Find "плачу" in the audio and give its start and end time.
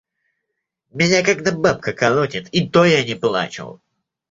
3.13-3.79